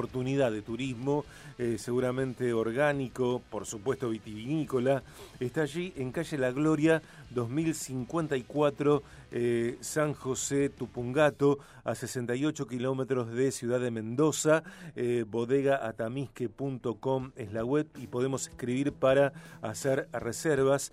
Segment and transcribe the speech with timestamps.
[0.00, 1.26] oportunidad de turismo,
[1.58, 5.02] eh, seguramente orgánico, por supuesto vitivinícola.
[5.38, 13.52] Está allí en calle La Gloria 2054, eh, San José Tupungato, a 68 kilómetros de
[13.52, 14.62] Ciudad de Mendoza.
[14.96, 20.92] Eh, bodegaatamisque.com es la web y podemos escribir para hacer reservas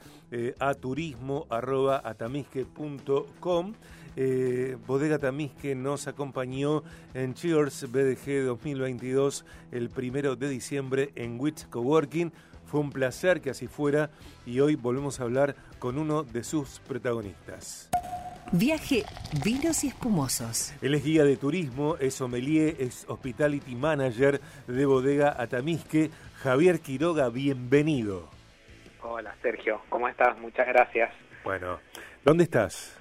[0.59, 3.73] a turismo.atamisque.com.
[4.19, 6.83] Eh, Bodega Tamisque nos acompañó
[7.13, 12.33] en Cheers BDG 2022 el primero de diciembre en Wits Coworking.
[12.65, 14.09] Fue un placer que así fuera
[14.43, 17.91] y hoy volvemos a hablar con uno de sus protagonistas.
[18.51, 19.03] Viaje,
[19.45, 20.73] vinos y espumosos.
[20.81, 26.09] Él es guía de turismo, es sommelier, es hospitality manager de Bodega Atamisque.
[26.41, 28.29] Javier Quiroga, bienvenido.
[29.03, 30.39] Hola Sergio, ¿cómo estás?
[30.39, 31.13] Muchas gracias.
[31.43, 31.79] Bueno,
[32.25, 32.96] ¿dónde estás?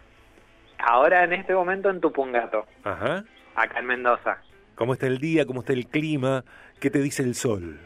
[0.88, 2.64] Ahora en este momento en Tupungato.
[2.84, 3.24] Ajá.
[3.56, 4.38] Acá en Mendoza.
[4.76, 5.44] ¿Cómo está el día?
[5.44, 6.44] ¿Cómo está el clima?
[6.78, 7.80] ¿Qué te dice el sol?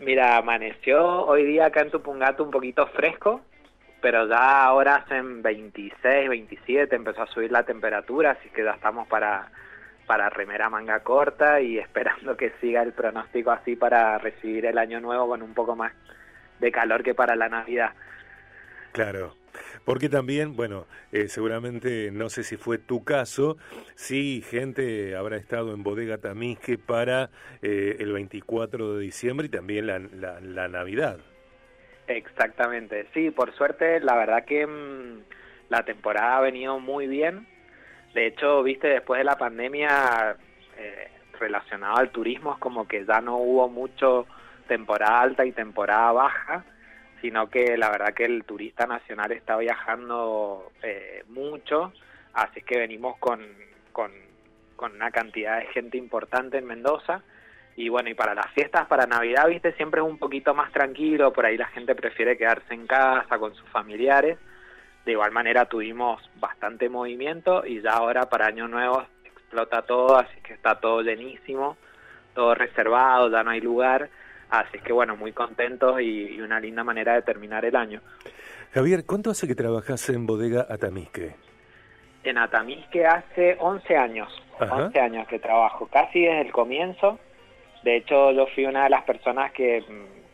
[0.00, 3.40] Mira, amaneció hoy día acá en Tupungato un poquito fresco,
[4.02, 9.08] pero ya ahora hacen 26, 27, empezó a subir la temperatura, así que ya estamos
[9.08, 9.50] para,
[10.06, 15.00] para remera manga corta y esperando que siga el pronóstico así para recibir el año
[15.00, 15.94] nuevo con un poco más
[16.60, 17.92] de calor que para la Navidad.
[18.92, 19.34] Claro.
[19.84, 23.56] Porque también, bueno, eh, seguramente, no sé si fue tu caso,
[23.94, 27.30] sí, gente habrá estado en Bodega Tamisque para
[27.62, 31.18] eh, el 24 de diciembre y también la, la, Navidad.
[32.06, 35.22] Exactamente, sí, por suerte, la verdad que mm,
[35.68, 37.46] la temporada ha venido muy bien.
[38.14, 40.36] De hecho, viste, después de la pandemia,
[40.78, 44.26] eh, relacionado al turismo, es como que ya no hubo mucho
[44.66, 46.64] temporada alta y temporada baja
[47.26, 51.92] sino que la verdad que el turista nacional está viajando eh, mucho,
[52.32, 53.44] así que venimos con,
[53.90, 54.12] con,
[54.78, 57.22] una cantidad de gente importante en Mendoza.
[57.74, 61.32] Y bueno, y para las fiestas, para Navidad, viste, siempre es un poquito más tranquilo,
[61.32, 64.38] por ahí la gente prefiere quedarse en casa con sus familiares.
[65.04, 70.40] De igual manera tuvimos bastante movimiento y ya ahora para Año Nuevo explota todo, así
[70.44, 71.76] que está todo llenísimo,
[72.36, 74.10] todo reservado, ya no hay lugar
[74.50, 78.00] Así que bueno, muy contentos y, una linda manera de terminar el año.
[78.72, 81.34] Javier, ¿cuánto hace que trabajas en Bodega Atamisque?
[82.22, 87.18] En Atamisque hace 11 años, 11 años que trabajo, casi desde el comienzo.
[87.82, 89.84] De hecho, yo fui una de las personas que,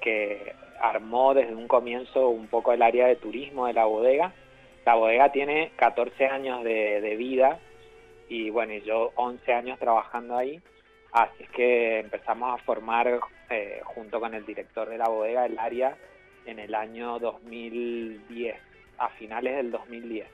[0.01, 4.33] que armó desde un comienzo un poco el área de turismo de la bodega.
[4.85, 7.59] La bodega tiene 14 años de, de vida
[8.29, 10.61] y bueno, yo 11 años trabajando ahí.
[11.13, 13.21] Así es que empezamos a formar
[13.53, 15.97] eh, junto con el director de la bodega el área
[16.47, 18.57] en el año 2010,
[18.99, 20.27] a finales del 2010.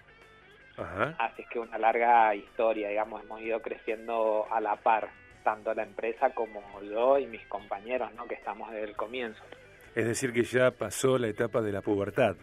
[1.18, 5.08] Así es que una larga historia, digamos, hemos ido creciendo a la par,
[5.42, 8.26] tanto la empresa como yo y mis compañeros, ¿no?
[8.26, 9.42] Que estamos desde el comienzo.
[9.96, 12.36] Es decir, que ya pasó la etapa de la pubertad.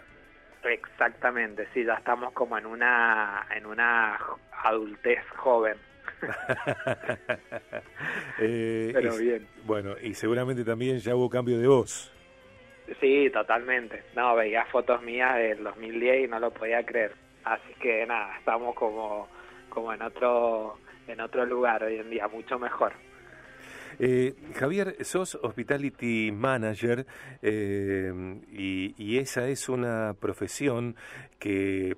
[0.63, 4.19] Exactamente, sí, ya estamos como en una, en una
[4.63, 5.77] adultez joven.
[8.37, 9.47] Eh, Pero bien.
[9.65, 12.11] Bueno, y seguramente también ya hubo cambio de voz.
[12.99, 14.03] Sí, totalmente.
[14.13, 17.13] No, veía fotos mías del 2010 y no lo podía creer.
[17.45, 19.29] Así que nada, estamos como,
[19.69, 20.77] como en otro
[21.07, 22.93] en otro lugar hoy en día, mucho mejor.
[23.97, 27.05] Eh, Javier, sos Hospitality Manager
[27.41, 28.11] eh,
[28.51, 30.97] y, y, esa es una profesión
[31.39, 31.95] que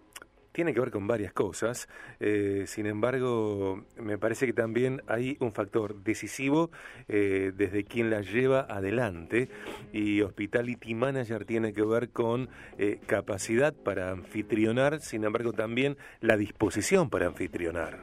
[0.57, 1.87] tiene que ver con varias cosas,
[2.19, 6.71] eh, sin embargo, me parece que también hay un factor decisivo
[7.07, 9.49] eh, desde quien la lleva adelante
[9.93, 16.37] y Hospitality Manager tiene que ver con eh, capacidad para anfitrionar, sin embargo también la
[16.37, 17.99] disposición para anfitrionar.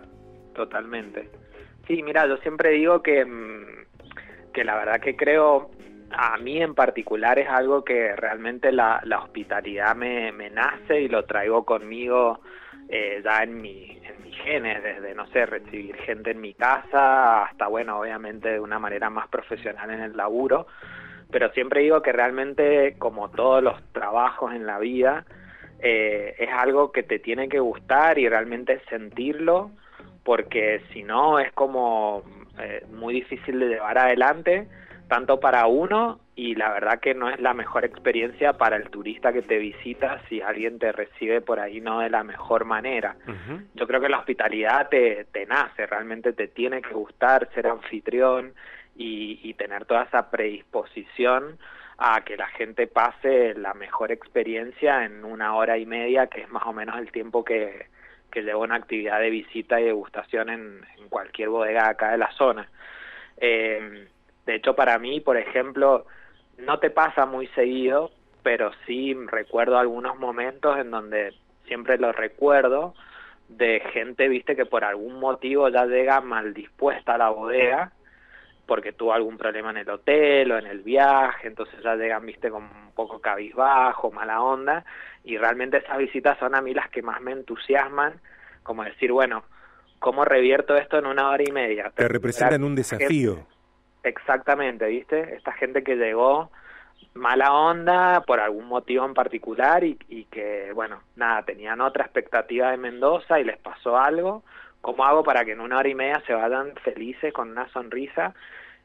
[0.55, 1.29] Totalmente.
[1.89, 5.73] Sí, mira, yo siempre digo que, mm, que la verdad que creo
[6.17, 11.65] a mí en particular es algo que realmente la, hospitalidad me, nace y lo traigo
[11.65, 12.41] conmigo
[12.89, 17.45] eh, ya en mi, en mis genes, desde, no sé, recibir gente en mi casa
[17.45, 20.67] hasta, bueno, obviamente de una manera más profesional en el laburo,
[21.31, 25.25] pero siempre digo que realmente, como todos los trabajos en la vida,
[25.81, 29.71] eh, es algo que te tiene que gustar y realmente sentirlo,
[30.23, 32.23] porque si no es como
[32.59, 34.69] eh, muy difícil de llevar adelante
[35.15, 39.33] tanto para uno y la verdad que no es la mejor experiencia para el turista
[39.33, 43.15] que te visita si alguien te recibe por ahí no de la mejor manera.
[43.75, 48.55] Yo creo que la hospitalidad te, te nace, realmente te tiene que gustar ser anfitrión
[48.97, 51.59] y, y tener toda esa predisposición
[51.97, 56.51] a que la gente pase la mejor experiencia en una hora y media, que es
[56.51, 57.87] más o menos el tiempo que,
[58.33, 62.33] que lleva una actividad de visita y degustación en, en cualquier bodega acá de la
[62.33, 62.69] zona.
[63.37, 64.09] Eh,
[64.47, 66.07] De hecho, para mí, por ejemplo,
[66.59, 68.11] no te pasa muy seguido,
[68.43, 71.35] pero sí recuerdo algunos momentos en donde
[71.67, 72.95] siempre lo recuerdo
[73.49, 77.93] de gente, viste, que por algún motivo ya llega mal dispuesta a la bodega
[78.67, 82.51] porque tuvo algún problema en el hotel o en el viaje, entonces ya llegan, viste,
[82.51, 84.85] con un poco cabizbajo, mala onda,
[85.23, 88.15] y realmente esas visitas son a mí las que más me entusiasman,
[88.63, 89.45] como decir, bueno,
[89.99, 91.93] ¿cómo revierto esto en una hora y media?
[91.95, 93.47] Te representan un desafío.
[94.05, 96.51] Exactamente, viste, esta gente que llegó
[97.15, 102.71] mala onda por algún motivo en particular y, y que, bueno, nada, tenían otra expectativa
[102.71, 104.43] de Mendoza y les pasó algo,
[104.85, 108.35] ¿Cómo hago para que en una hora y media se vayan felices con una sonrisa?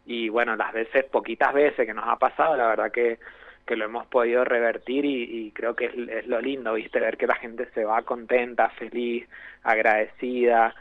[0.06, 3.20] Y bueno, las veces, poquitas veces que nos ha pasado, la verdad que,
[3.68, 7.02] que lo hemos podido revertir y, creo que es, lo lindo, ¿viste?
[7.02, 9.28] Ver que la gente se va contenta, feliz,
[9.62, 10.74] agradecida.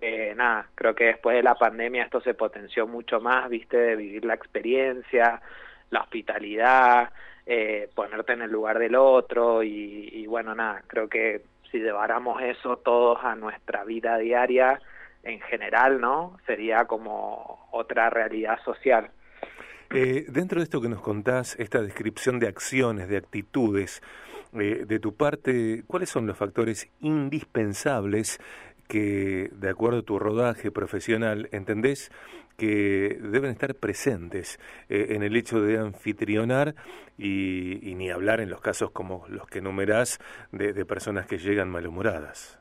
[0.00, 3.76] Eh, nada, creo que después de la pandemia esto se potenció mucho más, ¿viste?
[3.76, 5.40] De vivir la experiencia,
[5.90, 7.10] la hospitalidad,
[7.46, 12.40] eh, ponerte en el lugar del otro y, y bueno, nada, creo que si lleváramos
[12.42, 14.80] eso todos a nuestra vida diaria
[15.24, 16.38] en general, ¿no?
[16.46, 19.10] Sería como otra realidad social.
[19.90, 24.02] Eh, dentro de esto que nos contás, esta descripción de acciones, de actitudes,
[24.52, 28.38] eh, de tu parte, ¿cuáles son los factores indispensables
[28.88, 32.10] que, de acuerdo a tu rodaje profesional, entendés
[32.56, 36.74] que deben estar presentes eh, en el hecho de anfitrionar
[37.18, 40.18] y, ni hablar en los casos como los que numerás
[40.52, 42.60] de, personas que llegan malhumoradas.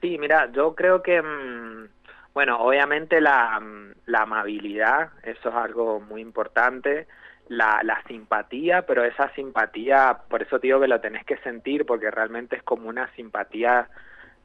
[0.00, 1.88] Sí, mira, yo creo que, mm,
[2.34, 7.06] bueno, obviamente la, mm, la, amabilidad, eso es algo muy importante,
[7.48, 12.10] la, la simpatía, pero esa simpatía, por eso digo que lo tenés que sentir, porque
[12.10, 13.88] realmente es como una simpatía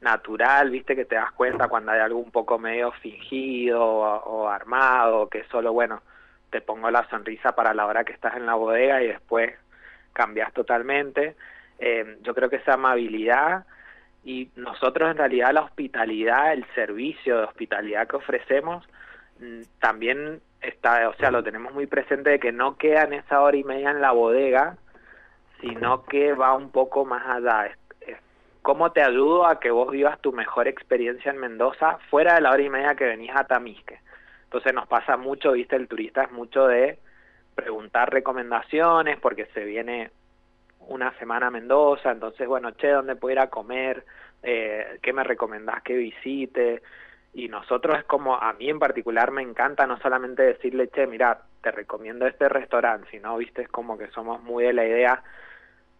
[0.00, 5.28] natural, viste que te das cuenta cuando hay algo un poco medio fingido o, armado,
[5.28, 6.02] que solo, bueno,
[6.50, 9.54] te pongo la sonrisa para la hora que estás en la bodega y después
[10.12, 11.36] cambias totalmente.
[11.78, 13.64] Eh, yo creo que esa amabilidad
[14.24, 18.86] y nosotros en realidad la hospitalidad, el servicio de hospitalidad que ofrecemos,
[19.40, 23.40] mm, también está, o sea, lo tenemos muy presente de que no queda en esa
[23.40, 24.76] hora y media en la bodega,
[25.60, 27.70] sino que va un poco más allá
[28.62, 32.50] ¿Cómo te ayudo a que vos vivas tu mejor experiencia en Mendoza fuera de la
[32.50, 34.00] hora y media que venís a Tamisque?
[34.44, 36.98] Entonces nos pasa mucho, viste, el turista es mucho de
[37.54, 40.10] preguntar recomendaciones porque se viene
[40.88, 44.04] una semana a Mendoza, entonces, bueno, che, ¿dónde puedo ir a comer?
[44.42, 46.82] Eh, ¿Qué me recomendás que visite?
[47.34, 51.42] Y nosotros es como, a mí en particular me encanta no solamente decirle, che, mira,
[51.62, 55.22] te recomiendo este restaurante, sino, viste, es como que somos muy de la idea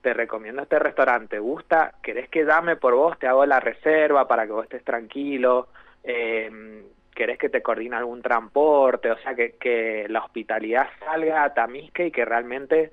[0.00, 1.94] te recomiendo este restaurante, ¿te gusta?
[2.02, 3.18] ¿Querés que dame por vos?
[3.18, 5.68] Te hago la reserva para que vos estés tranquilo.
[6.04, 6.84] Eh,
[7.14, 9.10] ¿Querés que te coordine algún transporte?
[9.10, 12.92] O sea, que, que la hospitalidad salga a Tamisque y que realmente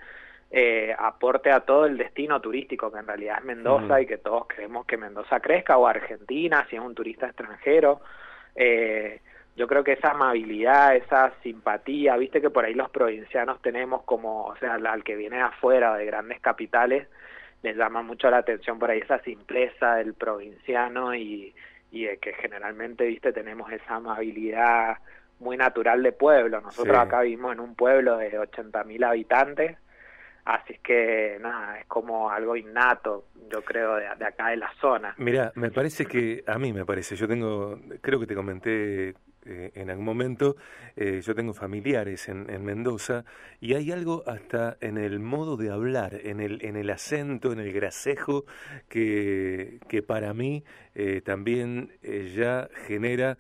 [0.52, 4.48] eh, aporte a todo el destino turístico, que en realidad es Mendoza y que todos
[4.48, 8.02] queremos que Mendoza crezca, o Argentina, si es un turista extranjero.
[8.56, 9.22] Eh,
[9.56, 14.46] yo creo que esa amabilidad, esa simpatía, viste que por ahí los provincianos tenemos como,
[14.46, 17.08] o sea, al que viene afuera de grandes capitales,
[17.64, 21.56] les llama mucho la atención por ahí esa simpleza del provinciano y,
[21.92, 24.98] y de que generalmente, viste, tenemos esa amabilidad
[25.40, 26.60] muy natural de pueblo.
[26.60, 29.78] Nosotros acá vivimos en un pueblo de 80.000 habitantes,
[30.44, 35.16] así que nada, es como algo innato, yo creo, de, de acá de la zona.
[35.18, 39.16] Mira, me parece que, a mí me parece, yo tengo, creo que te comenté
[39.46, 40.56] eh, en algún momento.
[40.96, 43.26] Eh, yo tengo familiares en, en, Mendoza
[43.62, 47.60] y hay algo hasta en el modo de hablar, en el, en el acento, en
[47.60, 48.46] el gracejo,
[48.90, 50.64] que, que para mí
[50.96, 51.92] eh, también
[52.36, 53.38] ya genera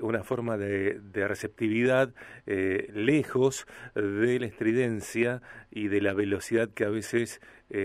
[0.00, 2.12] una forma de receptividad
[2.46, 7.40] lejos de la estridencia y de la velocidad que a veces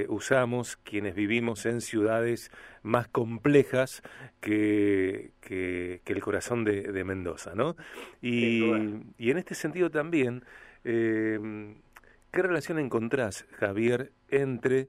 [0.08, 2.52] usamos quienes vivimos en ciudades
[2.84, 4.02] más complejas
[4.40, 7.76] que, que, el corazón de, Mendoza, ¿no?
[8.22, 8.64] Y,
[9.18, 10.44] y, en este sentido también,
[10.84, 11.76] eh,
[12.32, 14.88] ¿qué relación encontrás, Javier, entre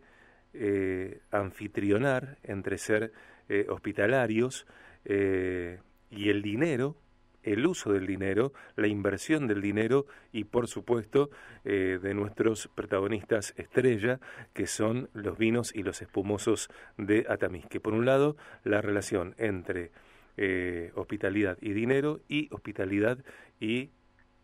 [0.55, 3.13] eh, anfitrionar, entre ser
[3.49, 4.67] eh, hospitalarios
[5.05, 6.97] y el dinero
[7.43, 11.31] el uso del dinero, la inversión del dinero y, por supuesto,
[11.65, 14.21] eh, de nuestros protagonistas estrella,
[14.53, 17.81] que son los vinos y los espumosos de Atamisque.
[17.81, 19.91] Por un lado, la relación entre
[20.37, 23.19] eh, hospitalidad y dinero y hospitalidad
[23.61, 23.91] y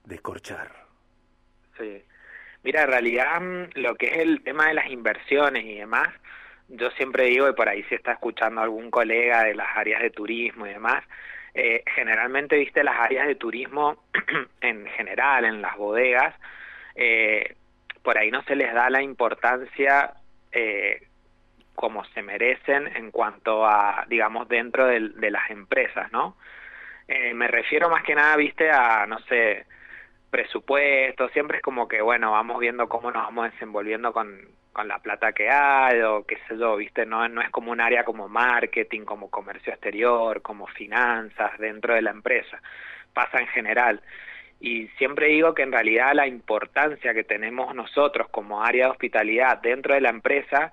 [0.04, 0.70] descorchar.
[1.78, 2.02] Sí.
[2.62, 6.08] Mira, en realidad mm, lo que es el tema de las inversiones y demás,
[6.68, 10.10] yo siempre digo, y por ahí si está escuchando algún colega de las áreas de
[10.10, 11.02] turismo y demás,
[11.58, 14.04] eh, generalmente, viste, las áreas de turismo
[14.60, 16.34] en general, en las bodegas,
[16.94, 17.56] eh,
[18.02, 20.14] por ahí no se les da la importancia
[20.52, 21.02] eh,
[21.74, 26.36] como se merecen en cuanto a, digamos, dentro de, de las empresas, ¿no?
[27.08, 29.66] Eh, me refiero más que nada, viste, a, no sé,
[30.30, 34.46] presupuesto, siempre es como que, bueno, vamos viendo cómo nos vamos desenvolviendo con,
[34.78, 37.80] con la plata que hay o qué sé yo, viste, no, no es como un
[37.80, 42.62] área como marketing, como comercio exterior, como finanzas dentro de la empresa,
[43.12, 44.00] pasa en general.
[44.60, 49.58] Y siempre digo que en realidad la importancia que tenemos nosotros como área de hospitalidad
[49.60, 50.72] dentro de la empresa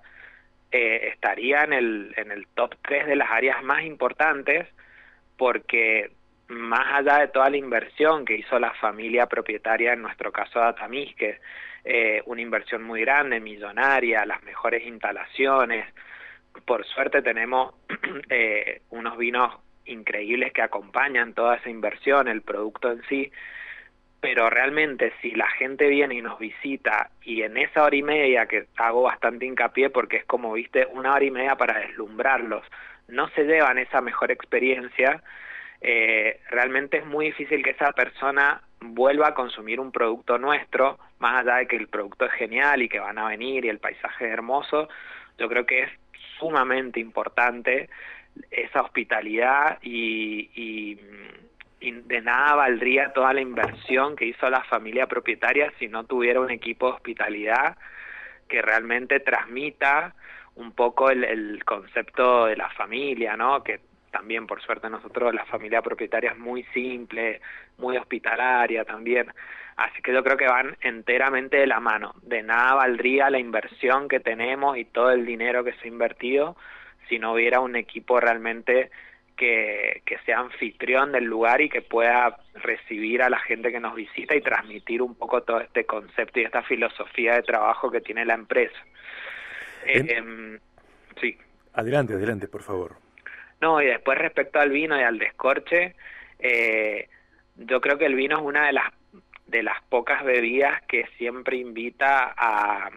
[0.71, 4.67] eh, estaría en el, en el top 3 de las áreas más importantes
[5.35, 6.11] porque
[6.47, 11.39] más allá de toda la inversión que hizo la familia propietaria, en nuestro caso Datamisque,
[11.83, 15.85] eh, una inversión muy grande, millonaria, las mejores instalaciones.
[16.65, 17.75] Por suerte tenemos
[18.29, 19.53] eh, unos vinos
[19.85, 23.31] increíbles que acompañan toda esa inversión, el producto en sí,
[24.19, 28.47] pero realmente si la gente viene y nos visita y en esa hora y media
[28.47, 32.63] que hago bastante hincapié porque es como viste una hora y media para deslumbrarlos
[33.07, 35.21] no se llevan esa mejor experiencia
[35.81, 41.41] eh, realmente es muy difícil que esa persona vuelva a consumir un producto nuestro, más
[41.41, 44.25] allá de que el producto es genial y que van a venir y el paisaje
[44.25, 44.89] es hermoso,
[45.37, 45.89] yo creo que es
[46.39, 47.89] sumamente importante
[48.51, 50.99] esa hospitalidad y,
[51.79, 56.49] de nada valdría toda la inversión que hizo la familia propietaria si no tuviera un
[56.49, 57.77] equipo de hospitalidad
[58.47, 60.15] que realmente transmita
[60.55, 63.63] un poco el, el concepto de la familia, ¿no?
[63.63, 63.81] Que
[64.15, 67.41] también por suerte nosotros la familia propietaria es muy simple,
[67.77, 69.27] muy hospitalaria también,
[69.75, 74.07] así que yo creo que van enteramente de la mano, de nada valdría la inversión
[74.07, 76.55] que tenemos y todo el dinero que se ha invertido
[77.09, 78.89] si no hubiera un equipo realmente
[79.35, 83.95] que, que sea anfitrión del lugar y que pueda recibir a la gente que nos
[83.95, 88.23] visita y transmitir un poco todo este concepto y esta filosofía de trabajo que tiene
[88.23, 88.79] la empresa.
[89.85, 90.57] Eh,
[91.19, 91.37] sí.
[91.73, 93.04] Adelante, adelante, por favor.
[93.61, 95.95] No, y después respecto al vino y al descorche,
[96.39, 97.07] eh,
[97.55, 98.91] yo creo que el vino es una de las
[99.47, 102.89] de las pocas bebidas que siempre invita a,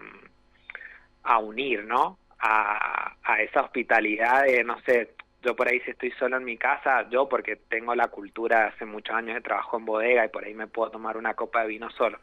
[1.23, 2.19] a unir, ¿no?
[2.41, 7.09] A, esa hospitalidad de, no sé, yo por ahí si estoy solo en mi casa,
[7.11, 10.55] yo porque tengo la cultura hace muchos años de trabajo en bodega y por ahí
[10.55, 12.19] me puedo tomar una copa de vino solo.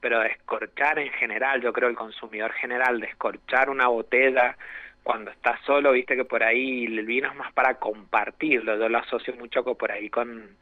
[0.00, 4.56] Pero descorchar en general, yo creo el consumidor general, descorchar una botella
[5.02, 8.98] cuando estás solo, viste que por ahí el vino es más para compartirlo, yo lo
[8.98, 10.56] asocio mucho con, por ahí con,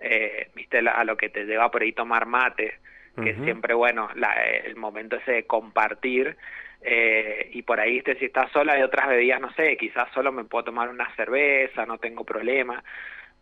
[0.00, 2.78] eh, viste, a lo que te lleva por ahí tomar mate,
[3.22, 6.34] que siempre, bueno, la, el momento ese de compartir,
[6.80, 10.32] eh, y por ahí, viste, si estás sola hay otras bebidas, no sé, quizás solo
[10.32, 12.82] me puedo tomar una cerveza, no tengo problema,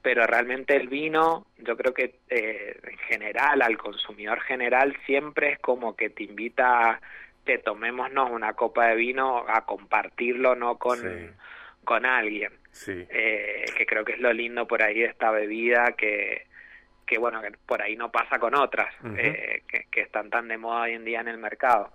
[0.02, 5.59] pero realmente el vino, yo creo que eh, en general, al consumidor general, siempre es
[5.61, 7.00] como que te invita
[7.45, 11.01] que tomémonos una copa de vino a compartirlo, no con,
[11.85, 12.53] con alguien.
[12.87, 16.47] Eh, que creo que es lo lindo por ahí de esta bebida que,
[17.11, 20.83] que bueno, que por ahí no pasa con otras, eh, que, están tan de moda
[20.83, 21.91] hoy en día en el mercado.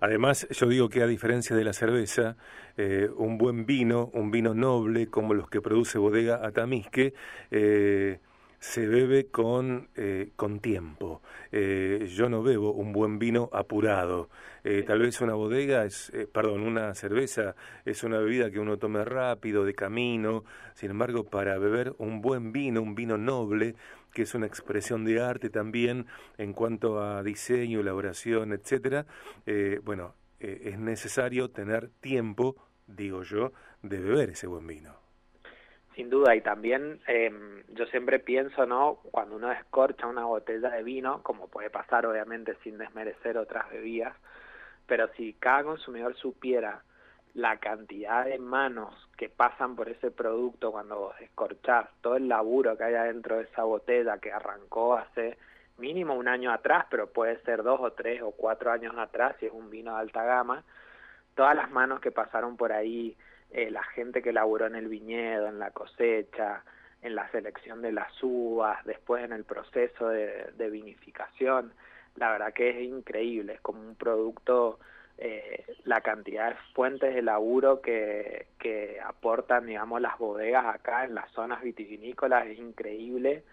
[0.00, 2.36] Además, yo digo que a diferencia de la cerveza,
[2.76, 7.14] eh, un buen vino, un vino noble como los que produce Bodega Atamisque,
[7.50, 8.20] eh,
[8.60, 11.22] se bebe con, eh, con tiempo.
[11.50, 14.28] Eh, yo no bebo un buen vino apurado.
[14.64, 19.02] Eh, tal vez una bodega, es, perdón, una cerveza es una bebida que uno tome
[19.04, 20.44] rápido, de camino.
[20.74, 23.76] Sin embargo, para beber un buen vino, un vino noble,
[24.12, 29.06] que es una expresión de arte también en cuanto a diseño, elaboración, etcétera,
[29.84, 33.52] bueno, es necesario tener tiempo, digo yo,
[33.82, 35.09] de beber ese buen vino.
[36.00, 37.30] Sin duda, y también eh,
[37.74, 39.00] yo siempre pienso, ¿no?
[39.10, 44.16] Cuando uno descorcha una botella de vino, como puede pasar obviamente sin desmerecer otras bebidas,
[44.86, 46.80] pero si cada consumidor supiera
[47.34, 51.14] la cantidad de manos que pasan por ese producto cuando vos
[52.00, 55.36] todo el laburo que hay adentro de esa botella que arrancó hace
[55.76, 59.44] mínimo un año atrás, pero puede ser dos o tres o cuatro años atrás si
[59.44, 60.64] es un vino de alta gama,
[61.34, 63.18] todas las manos que pasaron por ahí
[63.52, 66.62] eh, la gente que laburó en el viñedo, en la cosecha,
[67.02, 71.72] en la selección de las uvas, después en el proceso de, vinificación.
[72.16, 74.78] La verdad que es increíble, es como un producto,
[75.18, 81.14] eh, la cantidad de fuentes de laburo que, que aportan, digamos, las bodegas acá en
[81.14, 83.44] las zonas vitivinícolas es increíble.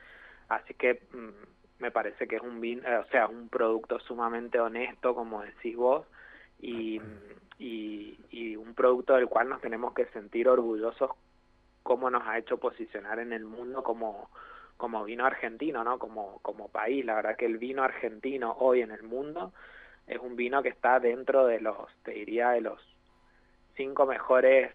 [0.50, 5.14] Así que mm, me parece que es un vino, o sea, un producto sumamente honesto,
[5.14, 6.06] como decís vos,
[6.60, 7.00] y,
[7.60, 11.12] y, y, un producto del cual nos tenemos que sentir orgullosos
[11.84, 14.30] cómo nos ha hecho posicionar en el mundo como,
[14.76, 15.98] como vino argentino, ¿no?
[15.98, 17.06] Como, como país.
[17.06, 19.54] La verdad que el vino argentino hoy en el mundo
[20.06, 22.80] es un vino que está dentro de los, te diría, de los
[23.76, 24.74] cinco mejores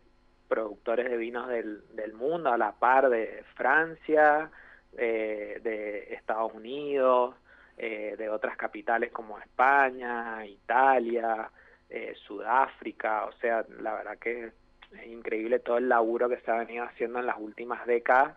[0.48, 4.50] productores de vinos del, del mundo, a la par de Francia,
[4.96, 7.34] eh, de Estados Unidos,
[7.78, 11.50] eh, de otras capitales como España, Italia,
[11.92, 16.56] eh, Sudáfrica, o sea, la verdad que es increíble todo el laburo que se ha
[16.56, 18.34] venido haciendo en las últimas décadas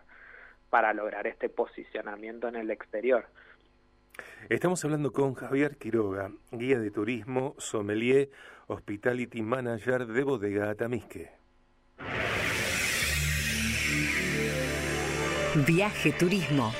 [0.68, 3.26] para lograr este posicionamiento en el exterior.
[4.50, 8.30] Estamos hablando con Javier Quiroga, guía de turismo, sommelier,
[8.66, 11.30] hospitality manager de Bodega Atamisque.
[15.66, 16.72] Viaje Turismo.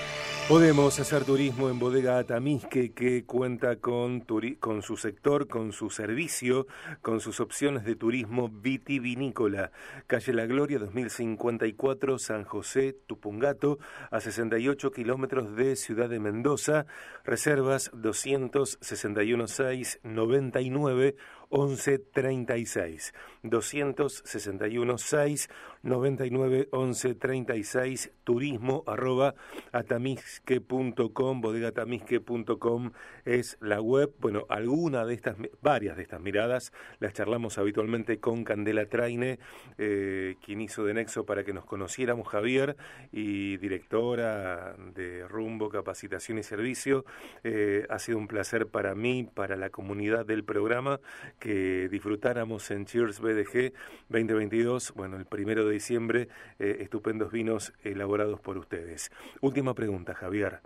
[0.49, 4.25] Podemos hacer turismo en Bodega Atamisque, que cuenta con,
[4.61, 6.69] con su sector, con su servicio,
[7.03, 9.73] con sus opciones de turismo vitivinícola.
[10.07, 13.81] Calle La Gloria, 2054, San José, Tupungato,
[14.12, 16.87] a 68 kilómetros de Ciudad de Mendoza.
[17.25, 21.17] Reservas 261 6 99
[21.50, 25.49] 1136 261 6
[25.83, 29.35] 99 11 36 turismo arroba
[29.73, 32.93] atamisque.com bodegatamisque.com
[33.25, 34.12] es la web.
[34.19, 39.38] Bueno alguna de estas varias de estas miradas las charlamos habitualmente con Candela Traine
[39.79, 42.76] eh, quien hizo de nexo para que nos conociéramos Javier
[43.12, 47.05] y directora de Rumbo Capacitación y Servicio.
[47.45, 51.00] Eh, ha sido un placer para mí para la comunidad del programa
[51.38, 53.73] que disfrutáramos en Cheers BDG
[54.09, 56.28] 2022, bueno, el primero de diciembre,
[56.59, 59.11] eh, estupendos vinos elaborados por ustedes.
[59.40, 60.61] Última pregunta, Javier.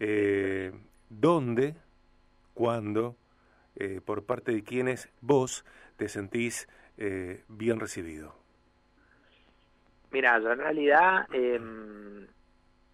[0.00, 0.72] Eh,
[1.08, 1.74] ¿Dónde,
[2.54, 3.16] cuándo,
[3.76, 5.64] eh, por parte de quiénes vos
[5.96, 6.68] te sentís
[7.48, 8.34] bien recibido?
[10.10, 12.26] Mira, yo en realidad em,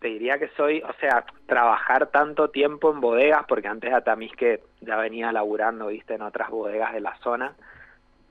[0.02, 3.94] te diría que soy, o sea, trabajar tanto tiempo en bodegas, porque antes
[4.36, 7.54] que ya venía laburando, viste, en otras bodegas de la zona,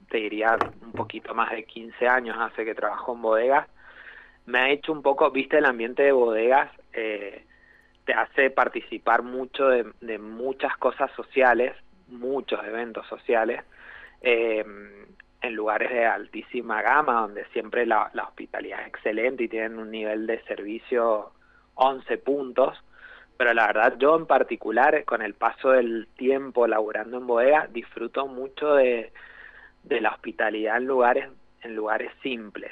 [0.10, 3.68] te diría un poquito más de 15 años hace que trabajo en bodegas,
[4.48, 7.46] me ha hecho un poco, viste, el ambiente de bodegas, eh,
[8.04, 11.74] te hace participar mucho de, muchas cosas sociales,
[12.10, 13.64] muchos eventos sociales,
[14.22, 14.66] eh,
[15.42, 20.28] en lugares de altísima gama, donde siempre la hospitalidad es excelente y tienen un nivel
[20.28, 21.32] de servicio
[21.82, 22.78] 11 puntos,
[23.38, 28.28] pero la verdad yo en particular, con el paso del tiempo laburando en bodega, disfruto
[28.28, 29.12] mucho de,
[29.84, 31.28] de la hospitalidad en lugares,
[31.62, 32.72] en lugares simples.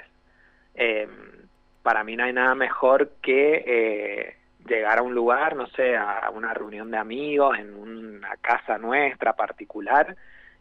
[0.76, 1.08] Eh,
[1.82, 4.36] para mí no hay nada mejor que eh,
[4.67, 9.34] llegar a un lugar, no sé, a una reunión de amigos, en una casa nuestra
[9.34, 10.15] particular,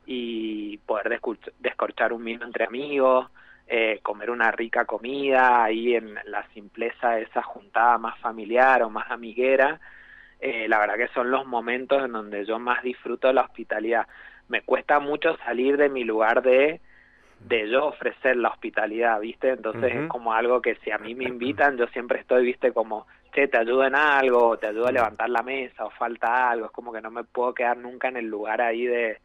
[0.07, 1.21] y poder
[1.59, 3.31] descorchar un vino entre amigos,
[3.68, 8.90] eh, comer una rica comida ahí en la simpleza de esa juntada más familiar o
[8.90, 9.78] más amiguera,
[10.40, 14.07] eh, la verdad que son los momentos en donde yo más disfruto la hospitalidad.
[14.48, 16.81] Me cuesta mucho salir de mi lugar de
[17.40, 19.50] de yo ofrecer la hospitalidad, ¿viste?
[19.50, 22.72] Entonces es como algo que si a mí me invitan, yo siempre estoy, ¿viste?
[22.72, 26.66] Como, che, te ayudo en algo, te ayudo a levantar la mesa, o falta algo,
[26.66, 29.18] es como que no me puedo quedar nunca en el lugar ahí de,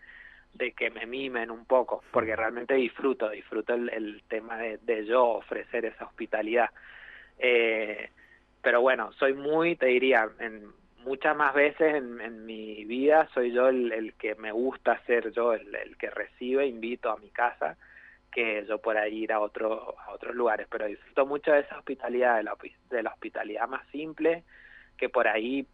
[0.53, 5.85] de que me mimen un poco, porque realmente disfruto, disfruto el, tema de, yo ofrecer
[5.85, 6.69] esa hospitalidad.
[7.39, 8.09] Eh,
[8.61, 10.71] pero bueno, soy muy, te diría, en
[11.03, 15.97] muchas más veces en, mi vida soy yo el, que me gusta ser yo el,
[15.97, 17.77] que recibe, invito a mi casa,
[18.31, 22.37] que yo pueda ir a, otro, a otros lugares, pero disfruto mucho de esa hospitalidad,
[22.37, 22.55] de la,
[22.89, 24.43] de la hospitalidad más simple,
[24.97, 25.67] que por ahí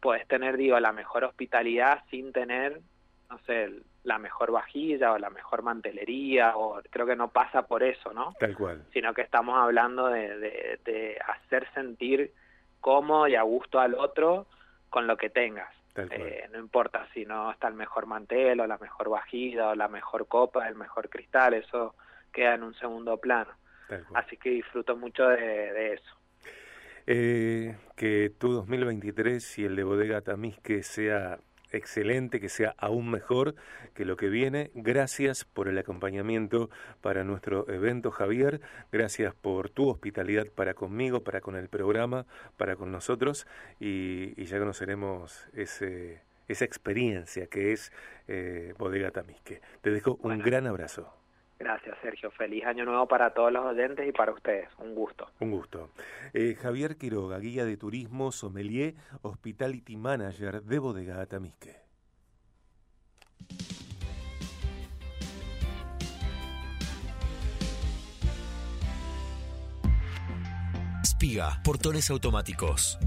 [0.00, 2.80] puedes tener, digo, la mejor hospitalidad sin tener,
[3.30, 3.70] no sé,
[4.02, 8.34] la mejor vajilla o la mejor mantelería, o creo que no pasa por eso, ¿no?
[8.38, 8.84] Tal cual.
[8.92, 10.38] Sino que estamos hablando de,
[10.84, 12.32] de, hacer sentir
[12.80, 14.46] cómodo y a gusto al otro
[14.88, 15.72] con lo que tengas.
[15.96, 19.88] Eh, no importa si no está el mejor mantel o la mejor vajilla o la
[19.88, 21.94] mejor copa, el mejor cristal, eso
[22.32, 23.52] queda en un segundo plano.
[24.14, 26.16] Así que disfruto mucho de, eso.
[27.06, 31.40] Eh, que tu 2023 y el de Bodega Tamisque sea
[31.72, 33.54] excelente, que sea aún mejor
[33.94, 34.70] que lo que viene.
[34.74, 38.60] Gracias por el acompañamiento para nuestro evento, Javier.
[38.92, 43.46] Gracias por tu hospitalidad para conmigo, para con el programa, para con nosotros
[43.78, 47.92] y, ya conoceremos ese, esa experiencia que es
[48.26, 49.60] eh, Bodega Tamisque.
[49.80, 51.19] Te dejo un gran abrazo.
[51.60, 52.30] Gracias, Sergio.
[52.30, 54.70] Feliz año nuevo para todos los oyentes y para ustedes.
[54.78, 55.28] Un gusto.
[55.40, 55.90] Un gusto.
[56.32, 61.76] Eh, Javier Quiroga, guía de turismo, sommelier, hospitality manager de Bodega Atamisque.
[71.02, 72.98] Espiga, portones automáticos.